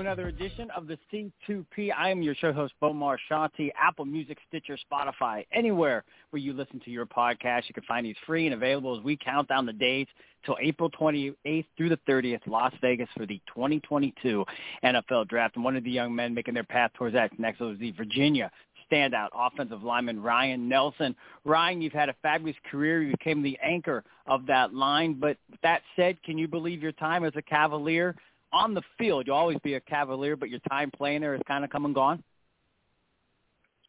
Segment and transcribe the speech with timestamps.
[0.00, 1.90] Another edition of the C2P.
[1.96, 6.80] I am your show host, Bo Marchionte, Apple Music, Stitcher, Spotify, anywhere where you listen
[6.80, 7.62] to your podcast.
[7.68, 10.06] You can find these free and available as we count down the days
[10.44, 14.44] till April 28th through the 30th, Las Vegas for the 2022
[14.84, 15.56] NFL Draft.
[15.56, 18.50] And one of the young men making their path towards that next was the Virginia
[18.90, 21.16] standout offensive lineman Ryan Nelson.
[21.44, 23.02] Ryan, you've had a fabulous career.
[23.02, 25.14] You became the anchor of that line.
[25.14, 28.14] But that said, can you believe your time as a Cavalier?
[28.52, 31.64] On the field, you'll always be a Cavalier, but your time playing there has kind
[31.64, 32.22] of come and gone.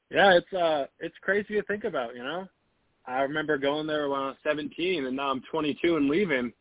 [0.10, 2.16] Yeah, it's uh, it's crazy to think about.
[2.16, 2.48] You know,
[3.06, 6.54] I remember going there when I was 17, and now I'm 22 and leaving.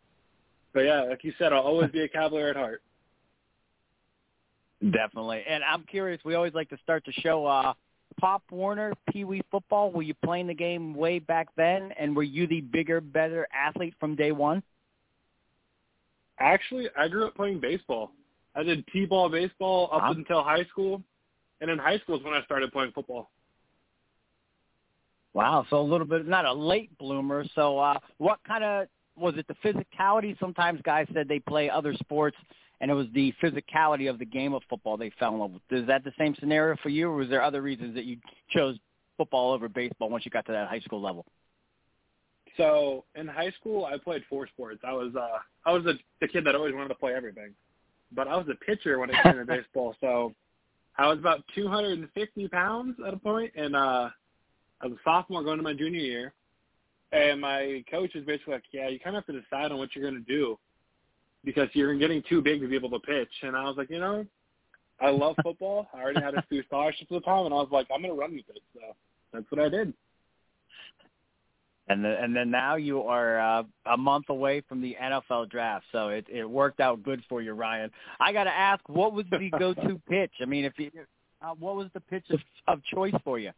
[0.74, 2.82] But yeah, like you said, I'll always be a Cavalier at heart.
[4.82, 6.20] Definitely, and I'm curious.
[6.24, 7.46] We always like to start the show.
[7.46, 7.72] Uh,
[8.20, 9.90] Pop Warner, Pee Wee football.
[9.90, 13.94] Were you playing the game way back then, and were you the bigger, better athlete
[14.00, 14.62] from day one?
[16.38, 18.12] Actually, I grew up playing baseball.
[18.54, 21.02] I did t-ball baseball up until high school,
[21.60, 23.30] and in high school is when I started playing football.
[25.34, 27.44] Wow, so a little bit not a late bloomer.
[27.54, 29.46] So, uh, what kind of was it?
[29.46, 30.38] The physicality.
[30.40, 32.38] Sometimes guys said they play other sports,
[32.80, 35.62] and it was the physicality of the game of football they fell in love with.
[35.70, 38.16] Is that the same scenario for you, or was there other reasons that you
[38.50, 38.78] chose
[39.18, 41.26] football over baseball once you got to that high school level?
[42.56, 44.80] So in high school, I played four sports.
[44.86, 47.52] I was uh, I was a, the kid that always wanted to play everything,
[48.12, 49.94] but I was a pitcher when it came to baseball.
[50.00, 50.32] So
[50.96, 54.08] I was about 250 pounds at a point, and uh,
[54.80, 56.32] I was a sophomore going to my junior year,
[57.12, 59.94] and my coach was basically like, "Yeah, you kind of have to decide on what
[59.94, 60.58] you're going to do
[61.44, 64.00] because you're getting too big to be able to pitch." And I was like, you
[64.00, 64.24] know,
[65.00, 65.88] I love football.
[65.92, 68.14] I already had a few scholarships at the time, and I was like, I'm going
[68.14, 68.62] to run with it.
[68.72, 68.80] So
[69.32, 69.92] that's what I did
[71.88, 75.84] and then and then now you are uh, a month away from the NFL draft,
[75.92, 77.90] so it it worked out good for you, Ryan.
[78.18, 80.32] I got to ask, what was the go-to pitch?
[80.40, 80.90] I mean, if you,
[81.42, 83.52] uh, what was the pitch of, of choice for you?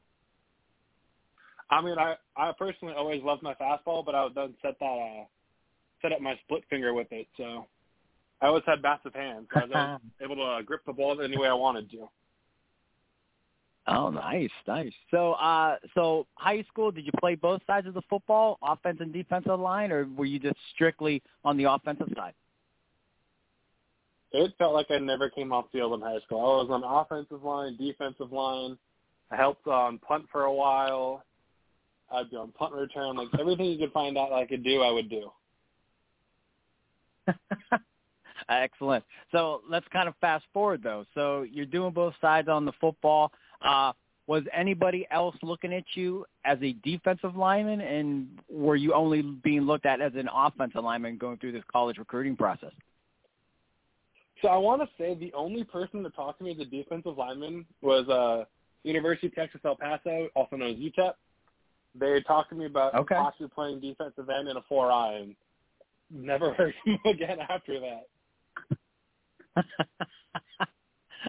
[1.70, 4.84] I mean, I I personally always loved my fastball, but I would then set that
[4.84, 5.24] uh,
[6.02, 7.66] set up my split finger with it, so
[8.40, 9.46] I always had massive hands.
[9.52, 12.08] So I was able to uh, grip the ball any way I wanted to.
[13.90, 14.92] Oh, nice, nice.
[15.10, 19.12] So, uh, so high school, did you play both sides of the football, offense and
[19.12, 22.34] defensive line, or were you just strictly on the offensive side?
[24.32, 26.38] It felt like I never came off field in high school.
[26.38, 28.76] I was on offensive line, defensive line.
[29.30, 31.24] I helped on punt for a while.
[32.12, 33.16] I'd be on punt return.
[33.16, 35.30] Like everything you could find out I could do, I would do.
[38.50, 39.04] Excellent.
[39.32, 41.04] So let's kind of fast forward though.
[41.14, 43.32] So you're doing both sides on the football.
[43.62, 43.92] Uh,
[44.26, 49.62] was anybody else looking at you as a defensive lineman, and were you only being
[49.62, 52.72] looked at as an offensive lineman going through this college recruiting process?
[54.42, 57.16] So I want to say the only person that talked to me as a defensive
[57.16, 58.44] lineman was uh,
[58.84, 61.12] University of Texas El Paso, also known as UTEP.
[61.98, 63.14] They talked to me about okay.
[63.14, 65.34] possibly playing defensive end in a four eye, and
[66.10, 69.64] never heard from them again after that.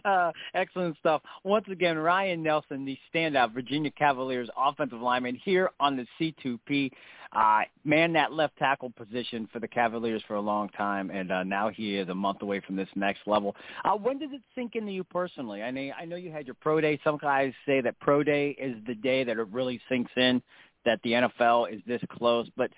[0.54, 1.22] excellent stuff.
[1.44, 6.92] Once again, Ryan Nelson, the standout Virginia Cavaliers offensive lineman here on the C2P.
[7.32, 11.44] Uh, man that left tackle position for the Cavaliers for a long time, and uh,
[11.44, 13.56] now he is a month away from this next level.
[13.86, 15.62] Uh, when did it sink into you personally?
[15.62, 17.00] I know, I know you had your pro day.
[17.04, 20.42] Some guys say that pro day is the day that it really sinks in
[20.86, 22.72] that the NFL is this close, but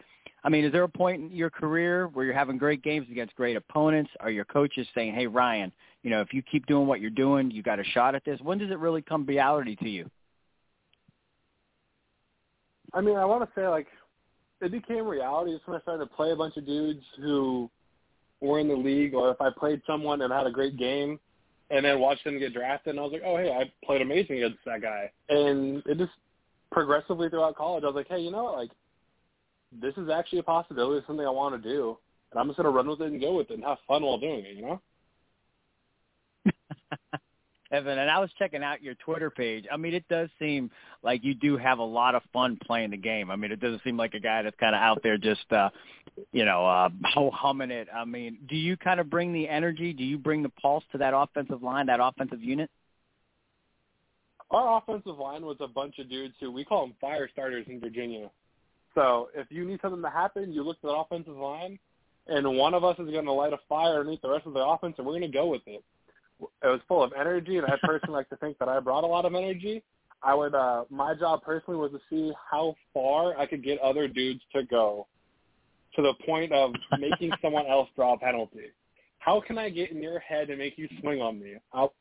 [0.43, 3.35] I mean, is there a point in your career where you're having great games against
[3.35, 4.09] great opponents?
[4.19, 5.71] Are your coaches saying, "Hey, Ryan,
[6.03, 8.39] you know, if you keep doing what you're doing, you got a shot at this"?
[8.41, 10.09] When does it really come reality to you?
[12.93, 13.87] I mean, I want to say like
[14.61, 17.69] it became reality just when I started to play a bunch of dudes who
[18.41, 21.19] were in the league, or if I played someone and had a great game,
[21.69, 24.37] and then watched them get drafted, and I was like, "Oh, hey, I played amazing
[24.37, 26.11] against that guy," and it just
[26.71, 28.57] progressively throughout college, I was like, "Hey, you know what?
[28.57, 28.71] Like,
[29.71, 31.97] this is actually a possibility, something I want to do,
[32.31, 34.17] and I'm just to run with it and go with it and have fun while
[34.17, 34.81] doing it, you know?
[37.71, 39.65] Evan, and I was checking out your Twitter page.
[39.71, 40.69] I mean, it does seem
[41.03, 43.31] like you do have a lot of fun playing the game.
[43.31, 45.69] I mean, it doesn't seem like a guy that's kind of out there just, uh,
[46.33, 46.89] you know, uh,
[47.31, 47.87] humming it.
[47.95, 49.93] I mean, do you kind of bring the energy?
[49.93, 52.69] Do you bring the pulse to that offensive line, that offensive unit?
[54.51, 57.79] Our offensive line was a bunch of dudes who we call them fire starters in
[57.79, 58.29] Virginia.
[58.95, 61.79] So if you need something to happen, you look at the offensive line,
[62.27, 64.59] and one of us is going to light a fire underneath the rest of the
[64.59, 65.83] offense, and we're going to go with it.
[66.63, 69.07] It was full of energy, and I personally like to think that I brought a
[69.07, 69.83] lot of energy.
[70.23, 74.07] I would, uh, my job personally was to see how far I could get other
[74.07, 75.07] dudes to go
[75.95, 78.71] to the point of making someone else draw a penalty.
[79.19, 81.55] How can I get in your head and make you swing on me?
[81.73, 81.93] I'll,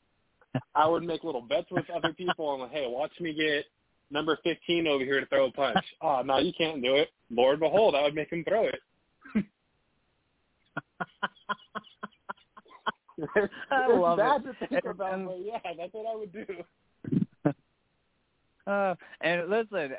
[0.75, 3.65] I would make little bets with other people and like, hey, watch me get
[4.11, 5.85] number 15 over here to throw a punch.
[6.03, 7.11] Oh, no, you can't do it.
[7.31, 8.81] Lord behold, I would make him throw it.
[13.70, 14.44] I love bad it.
[14.44, 16.46] to think And- about, and- but yeah, that's what I would do.
[18.67, 19.93] Uh, and listen,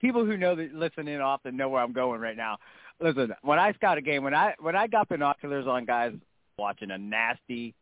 [0.00, 2.56] people who know that listen in often know where I'm going right now.
[3.00, 6.12] Listen, when I scout a game, when I when I got binoculars on guys
[6.58, 7.74] watching a nasty,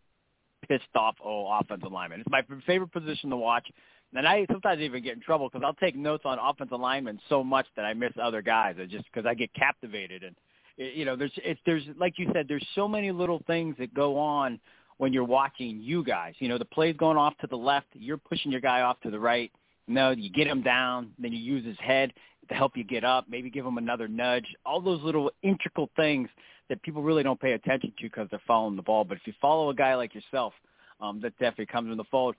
[0.67, 3.69] pissed off oh offensive lineman, it's my favorite position to watch.
[4.15, 7.45] And I sometimes even get in trouble because I'll take notes on offensive linemen so
[7.45, 8.77] much that I miss other guys.
[8.81, 10.39] I just because I get captivated and it-
[10.79, 14.19] you know there's it's there's like you said there's so many little things that go
[14.19, 14.59] on
[14.99, 16.35] when you're watching you guys.
[16.39, 19.11] You know the play's going off to the left, you're pushing your guy off to
[19.11, 19.53] the right.
[19.87, 22.13] No, you get him down, then you use his head
[22.49, 24.47] to help you get up, maybe give him another nudge.
[24.65, 26.29] All those little integral things
[26.69, 29.05] that people really don't pay attention to because they're following the ball.
[29.05, 30.53] But if you follow a guy like yourself,
[31.01, 32.35] um, that definitely comes in the fold.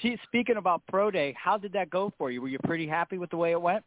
[0.00, 2.40] Gee, speaking about pro day, how did that go for you?
[2.40, 3.84] Were you pretty happy with the way it went?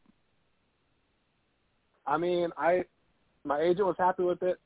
[2.06, 2.83] I mean, I
[3.46, 4.60] my agent was happy with it.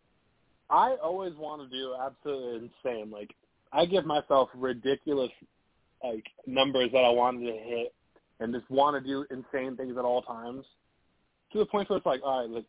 [0.70, 3.12] I always want to do absolutely insane.
[3.12, 3.34] Like
[3.74, 5.32] I give myself ridiculous
[6.04, 7.94] like numbers that I wanted to hit
[8.40, 10.66] and just want to do insane things at all times.
[11.52, 12.66] To the point where it's like, all right, like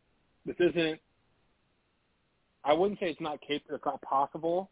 [0.46, 1.00] this isn't
[2.64, 4.70] I wouldn't say it's not capable it's not possible,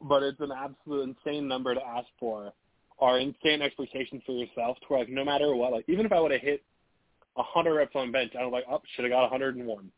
[0.00, 2.52] but it's an absolute insane number to ask for
[2.98, 6.20] or insane expectations for yourself to where like no matter what, like even if I
[6.20, 6.62] would have hit
[7.36, 9.66] a hundred reps on bench, I was like, oh, should have got a hundred and
[9.66, 9.90] one.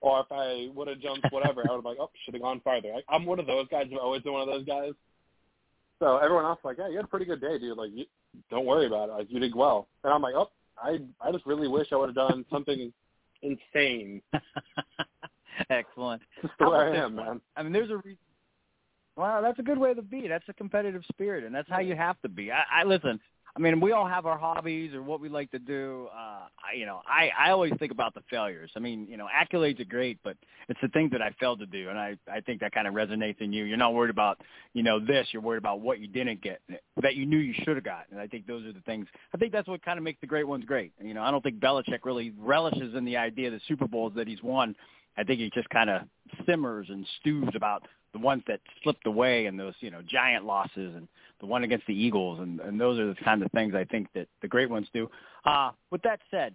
[0.00, 2.60] Or if I would have jumped whatever, I would have like, oh, should have gone
[2.62, 2.92] farther.
[2.94, 3.86] Like, I'm one of those guys.
[3.90, 4.92] I've always been one of those guys.
[5.98, 7.78] So everyone else is like, yeah, you had a pretty good day, dude.
[7.78, 8.04] Like, you,
[8.50, 9.12] don't worry about it.
[9.12, 9.88] Like, you did well.
[10.02, 12.92] And I'm like, oh, I I just really wish I would have done something
[13.42, 14.20] insane.
[15.70, 16.22] Excellent.
[16.58, 17.40] How way about I am, man.
[17.56, 18.18] I mean, there's a reason.
[19.16, 20.26] Well, that's a good way to be.
[20.26, 22.50] That's a competitive spirit, and that's how you have to be.
[22.50, 23.20] I, I listen.
[23.56, 26.08] I mean, we all have our hobbies or what we like to do.
[26.12, 28.70] Uh, I, you know, I, I always think about the failures.
[28.74, 30.36] I mean, you know, accolades are great, but
[30.68, 32.94] it's the things that I failed to do, and I, I think that kind of
[32.94, 33.62] resonates in you.
[33.64, 34.40] You're not worried about,
[34.72, 35.28] you know, this.
[35.30, 36.60] You're worried about what you didn't get
[37.00, 38.12] that you knew you should have gotten.
[38.12, 39.06] And I think those are the things.
[39.32, 40.92] I think that's what kind of makes the great ones great.
[41.00, 44.14] You know, I don't think Belichick really relishes in the idea of the Super Bowls
[44.16, 44.74] that he's won.
[45.16, 46.02] I think he just kind of
[46.46, 50.94] simmers and stews about the ones that slipped away and those, you know, giant losses
[50.94, 51.08] and
[51.40, 52.40] the one against the Eagles.
[52.40, 55.10] And, and those are the kind of things I think that the great ones do.
[55.44, 56.54] Uh, with that said,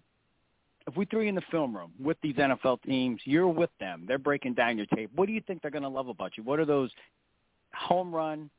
[0.88, 4.06] if we threw you in the film room with these NFL teams, you're with them.
[4.08, 5.12] They're breaking down your tape.
[5.16, 6.44] What do you think they're going to love about you?
[6.44, 6.90] What are those
[7.74, 8.50] home run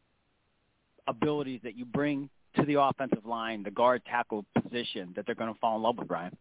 [1.08, 5.52] abilities that you bring to the offensive line, the guard tackle position that they're going
[5.52, 6.36] to fall in love with, Brian?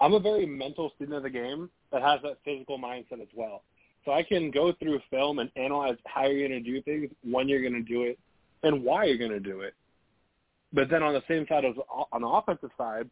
[0.00, 3.62] I'm a very mental student of the game that has that physical mindset as well.
[4.04, 7.48] So I can go through film and analyze how you're going to do things, when
[7.48, 8.18] you're going to do it,
[8.62, 9.74] and why you're going to do it.
[10.72, 11.74] But then on the same side as
[12.12, 13.08] on the offensive side,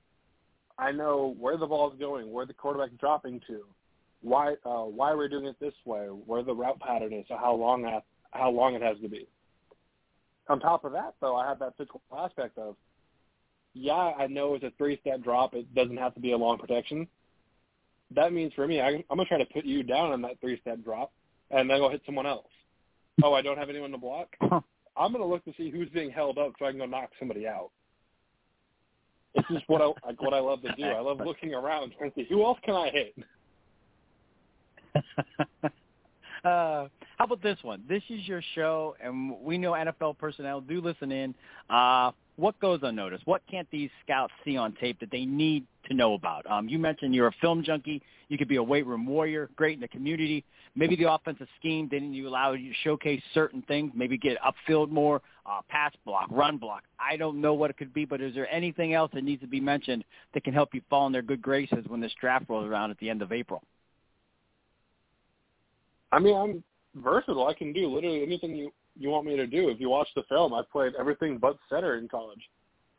[0.78, 3.64] I know where the ball is going, where the quarterback's dropping to,
[4.22, 7.54] why uh, why we're doing it this way, where the route pattern is, so how
[7.54, 9.26] long that, how long it has to be.
[10.48, 12.76] On top of that, though, I have that physical aspect of,
[13.74, 15.54] yeah, I know it's a three-step drop.
[15.54, 17.06] It doesn't have to be a long protection.
[18.14, 20.84] That means for me, I, I'm gonna try to put you down on that three-step
[20.84, 21.12] drop,
[21.50, 22.46] and then go hit someone else.
[23.22, 24.28] Oh, I don't have anyone to block.
[24.96, 27.46] I'm gonna look to see who's being held up so I can go knock somebody
[27.48, 27.70] out.
[29.34, 30.84] It's just what I like, what I love to do.
[30.84, 33.14] I love looking around trying to see who else can I hit.
[35.64, 35.68] uh,
[36.44, 37.82] how about this one?
[37.88, 41.34] This is your show, and we know NFL personnel do listen in.
[41.68, 43.26] Uh, what goes unnoticed?
[43.26, 46.50] What can't these scouts see on tape that they need to know about?
[46.50, 48.02] Um, you mentioned you're a film junkie.
[48.28, 50.44] You could be a weight room warrior, great in the community.
[50.74, 54.90] Maybe the offensive scheme didn't you allow you to showcase certain things, maybe get upfield
[54.90, 56.82] more, uh, pass block, run block.
[56.98, 59.46] I don't know what it could be, but is there anything else that needs to
[59.46, 62.66] be mentioned that can help you fall in their good graces when this draft rolls
[62.66, 63.62] around at the end of April?
[66.10, 66.64] I mean, I'm
[67.00, 67.46] versatile.
[67.46, 69.68] I can do literally anything you you want me to do?
[69.68, 72.42] If you watch the film, I played everything but center in college,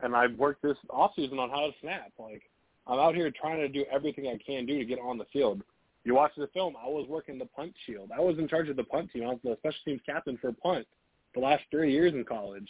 [0.00, 2.12] and I've worked this off season on how to snap.
[2.18, 2.42] Like
[2.86, 5.62] I'm out here trying to do everything I can do to get on the field.
[6.04, 8.10] You watch the film, I was working the punt shield.
[8.16, 9.24] I was in charge of the punt team.
[9.24, 10.86] I was the special teams captain for punt
[11.34, 12.68] the last three years in college.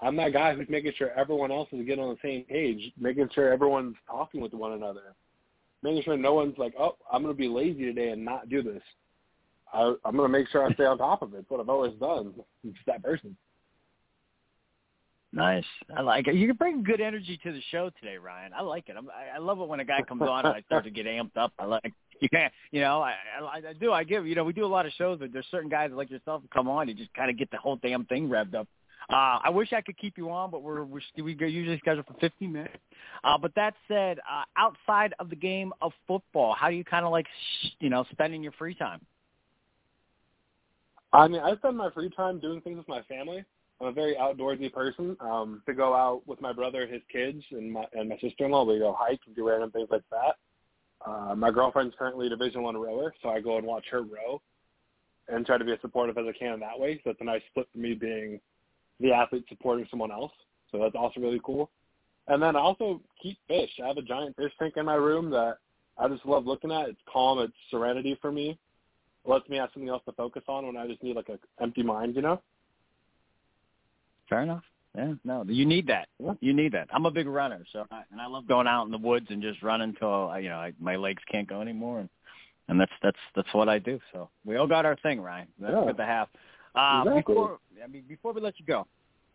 [0.00, 3.28] I'm that guy who's making sure everyone else is getting on the same page, making
[3.34, 5.14] sure everyone's talking with one another,
[5.82, 8.62] making sure no one's like, oh, I'm going to be lazy today and not do
[8.62, 8.82] this.
[9.74, 11.38] I, I'm going to make sure I stay on top of it.
[11.38, 12.34] It's what I've always done.
[12.64, 13.36] Just that person.
[15.32, 15.64] Nice.
[15.96, 16.36] I like it.
[16.36, 18.52] You bring good energy to the show today, Ryan.
[18.56, 18.94] I like it.
[18.96, 21.06] I'm, I, I love it when a guy comes on and I start to get
[21.06, 21.52] amped up.
[21.58, 23.92] I like you can't, you know, I, I I do.
[23.92, 26.08] I give, you know, we do a lot of shows, but there's certain guys like
[26.08, 28.68] yourself who come on, you just kind of get the whole damn thing revved up.
[29.10, 32.14] Uh, I wish I could keep you on, but we're, we're we usually scheduled for
[32.20, 32.76] 15 minutes.
[33.22, 37.04] Uh, but that said, uh, outside of the game of football, how do you kind
[37.04, 37.26] of like,
[37.80, 39.00] you know, spending your free time?
[41.14, 43.44] I mean, I spend my free time doing things with my family.
[43.80, 45.16] I'm a very outdoorsy person.
[45.20, 48.80] Um, to go out with my brother his kids and my and my sister-in-law, we
[48.80, 50.34] go hike and do random things like that.
[51.08, 54.42] Uh, my girlfriend's currently a Division One rower, so I go and watch her row
[55.28, 57.00] and try to be as supportive as I can that way.
[57.04, 58.40] So it's a nice split for me being
[58.98, 60.32] the athlete supporting someone else.
[60.72, 61.70] So that's also really cool.
[62.26, 63.70] And then I also keep fish.
[63.82, 65.58] I have a giant fish tank in my room that
[65.96, 66.88] I just love looking at.
[66.88, 67.38] It's calm.
[67.38, 68.58] It's serenity for me.
[69.24, 71.38] It lets me have something else to focus on when I just need like an
[71.60, 72.40] empty mind, you know?
[74.28, 74.62] Fair enough.
[74.96, 76.08] Yeah, no, you need that.
[76.40, 76.88] You need that.
[76.92, 79.42] I'm a big runner, so I, and I love going out in the woods and
[79.42, 82.08] just running until you know I, my legs can't go anymore, and
[82.68, 83.98] and that's that's that's what I do.
[84.12, 85.48] So we all got our thing, Ryan.
[85.60, 85.84] That's yeah.
[85.86, 86.28] good to have.
[86.76, 87.34] Uh, exactly.
[87.34, 88.86] Before I mean, before we let you go,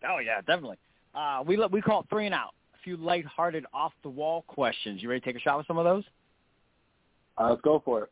[0.07, 0.77] oh yeah, definitely.
[1.13, 2.53] Uh, we let we call it three and out.
[2.73, 5.01] A few lighthearted, off the wall questions.
[5.01, 6.05] You ready to take a shot with some of those?
[7.37, 8.09] Uh, let's go for it.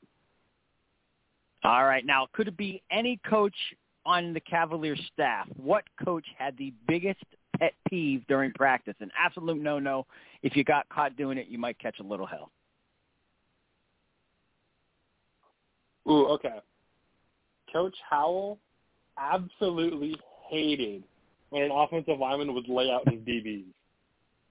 [1.64, 2.06] All right.
[2.06, 3.56] Now, could it be any coach
[4.06, 5.48] on the Cavaliers staff?
[5.56, 7.24] What coach had the biggest
[7.60, 8.96] pet peeve during practice?
[9.00, 10.06] An absolute no-no.
[10.44, 12.52] If you got caught doing it, you might catch a little hell.
[16.10, 16.60] Ooh, okay.
[17.72, 18.58] Coach Howell
[19.18, 20.16] absolutely
[20.50, 21.04] hated
[21.50, 23.66] when an offensive lineman would lay out his DBs.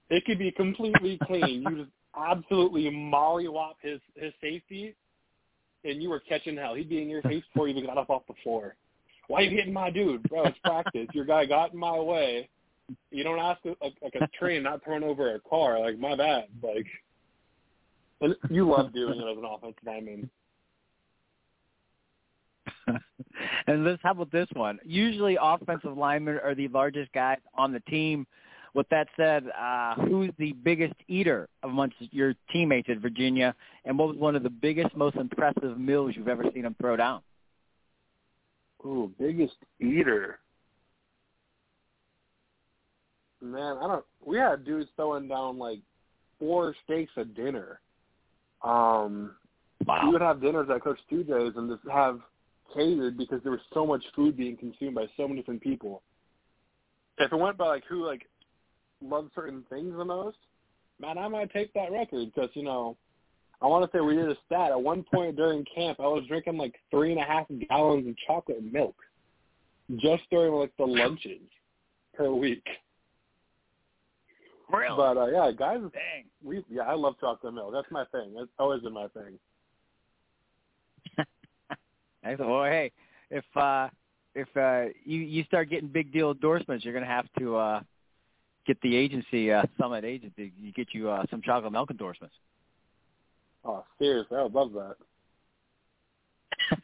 [0.09, 1.63] It could be completely clean.
[1.63, 4.95] You just absolutely mollywop his his safety,
[5.83, 6.73] and you were catching hell.
[6.73, 8.75] He'd be in your face before you even got up off the floor.
[9.27, 10.45] Why are you hitting my dude, bro?
[10.45, 11.07] It's practice.
[11.13, 12.49] Your guy got in my way.
[13.11, 15.79] You don't ask a, like a train not throwing over a car.
[15.79, 16.45] Like my bad.
[16.63, 16.85] Like,
[18.21, 20.29] and you love doing it as an offensive lineman.
[23.67, 24.79] and this, how about this one?
[24.85, 28.25] Usually, offensive linemen are the largest guys on the team.
[28.77, 33.55] With that said, uh, who's the biggest eater amongst your teammates at Virginia,
[33.85, 36.95] and what was one of the biggest, most impressive meals you've ever seen him throw
[36.95, 37.21] down?
[38.85, 40.37] Ooh, biggest eater.
[43.41, 44.05] Man, I don't.
[44.23, 45.79] We had dudes throwing down like
[46.37, 47.79] four steaks a dinner.
[48.63, 49.31] Um,
[49.87, 50.01] wow.
[50.03, 52.19] we would have dinners at Coach TJ's and just have
[52.75, 56.03] catered because there was so much food being consumed by so many different people.
[57.17, 58.27] If it went by like who like
[59.01, 60.37] loved certain things the most,
[60.99, 62.97] man, I might take that record because you know,
[63.61, 65.99] I want to say we did a stat at one point during camp.
[65.99, 68.95] I was drinking like three and a half gallons of chocolate milk
[69.95, 71.41] just during like the lunches
[72.13, 72.65] per week.
[74.69, 74.97] Really?
[74.97, 76.25] But uh, yeah, guys, Dang.
[76.43, 77.71] we yeah, I love chocolate milk.
[77.73, 78.33] That's my thing.
[78.37, 79.39] It's always been my thing.
[82.39, 82.91] Well, hey,
[83.31, 83.87] if uh,
[84.35, 87.79] if uh, you you start getting big deal endorsements, you're to have to uh,
[88.67, 92.35] get the agency, uh, Summit Agency, you get you uh, some chocolate milk endorsements.
[93.65, 94.95] Oh, seriously, I would love that.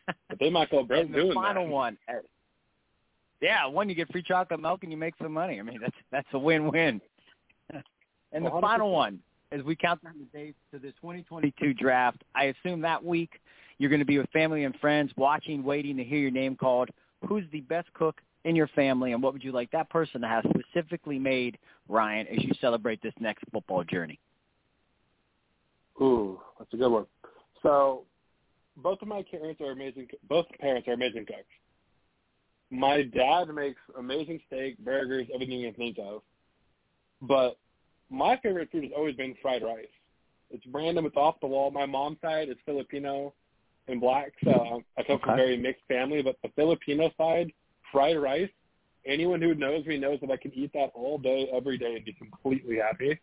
[0.30, 1.72] but they might go broke doing final that.
[1.72, 1.98] one.
[2.10, 2.14] uh,
[3.42, 5.60] Yeah, one you get free chocolate milk and you make some money.
[5.60, 7.02] I mean, that's that's a win-win.
[8.32, 8.62] and the 100%.
[8.62, 9.20] final one,
[9.52, 13.40] as we count down the days to the 2022 draft, I assume that week
[13.78, 16.90] you're going to be with family and friends, watching, waiting to hear your name called.
[17.28, 20.28] Who's the best cook in your family, and what would you like that person to
[20.28, 21.58] have specifically made,
[21.88, 24.20] Ryan, as you celebrate this next football journey?
[26.02, 27.06] Ooh, that's a good one.
[27.62, 28.04] So,
[28.78, 30.08] both of my parents are amazing.
[30.28, 31.44] Both parents are amazing cooks.
[32.70, 36.24] My dad makes amazing steak, burgers, everything you can think of.
[37.22, 37.58] But
[38.10, 39.86] my favorite food has always been fried rice.
[40.50, 41.06] It's random.
[41.06, 41.72] It's off the wall.
[41.72, 43.34] My mom's side is Filipino
[43.88, 46.22] and black, so I come from a very mixed family.
[46.22, 47.52] But the Filipino side,
[47.94, 48.50] fried rice.
[49.06, 52.04] Anyone who knows me knows that I can eat that all day, every day, and
[52.04, 53.20] be completely happy.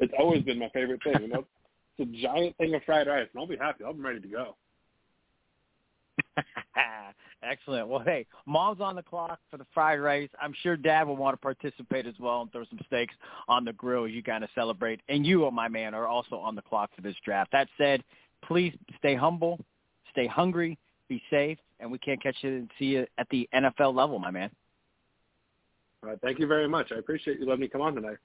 [0.00, 1.22] It's always been my favorite thing.
[1.22, 1.44] You know,
[1.98, 3.84] it's a giant thing of fried rice, and I'll be happy.
[3.84, 4.56] I'll be ready to go.
[7.42, 7.88] Excellent.
[7.88, 10.28] Well, hey, mom's on the clock for the fried rice.
[10.40, 13.14] I'm sure dad will want to participate as well and throw some steaks
[13.48, 15.00] on the grill as you kind of celebrate.
[15.08, 17.50] And you, oh my man, are also on the clock for this draft.
[17.52, 18.04] That said,
[18.44, 19.58] please stay humble,
[20.12, 20.78] stay hungry,
[21.08, 24.30] be safe, and we can't catch you and see you at the NFL level, my
[24.30, 24.50] man.
[26.02, 26.18] All right.
[26.22, 26.92] Thank you very much.
[26.92, 28.18] I appreciate you letting me come on tonight.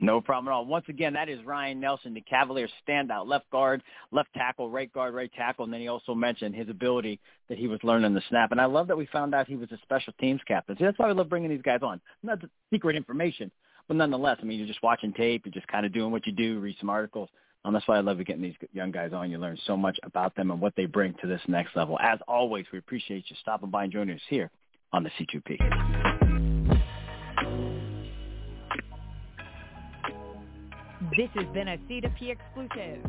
[0.00, 0.66] No problem at all.
[0.66, 5.14] Once again, that is Ryan Nelson, the Cavaliers standout left guard, left tackle, right guard,
[5.14, 8.50] right tackle, and then he also mentioned his ability that he was learning the snap.
[8.50, 10.76] And I love that we found out he was a special teams captain.
[10.76, 12.00] See, that's why we love bringing these guys on.
[12.24, 13.52] Not the secret information,
[13.86, 16.32] but nonetheless, I mean, you're just watching tape, you're just kind of doing what you
[16.32, 17.28] do, read some articles.
[17.64, 19.30] Um, that's why I love getting these young guys on.
[19.30, 21.98] You learn so much about them and what they bring to this next level.
[22.00, 24.50] As always, we appreciate you stopping by and joining us here
[24.92, 25.58] on the C2P.
[31.16, 33.04] This has been a C2P exclusive.